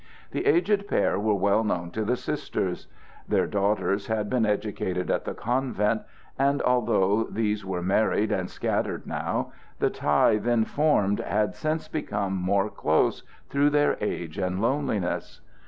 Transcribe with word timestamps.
The 0.31 0.47
aged 0.47 0.87
pair 0.87 1.19
were 1.19 1.35
well 1.35 1.63
known 1.63 1.91
to 1.91 2.03
the 2.03 2.15
Sisters. 2.17 2.87
Their 3.27 3.45
daughters 3.45 4.07
had 4.07 4.31
been 4.31 4.47
educated 4.47 5.11
at 5.11 5.25
the 5.25 5.35
convent; 5.35 6.01
and, 6.39 6.59
although 6.63 7.25
these 7.29 7.63
were 7.63 7.83
married 7.83 8.31
and 8.31 8.49
scattered 8.49 9.05
now, 9.05 9.51
the 9.77 9.91
tie 9.91 10.37
then 10.39 10.65
formed 10.65 11.19
had 11.19 11.53
since 11.53 11.87
become 11.87 12.33
more 12.33 12.71
close 12.71 13.21
through 13.47 13.69
their 13.69 13.95
age 14.01 14.39
and 14.39 14.59
loneliness. 14.59 15.39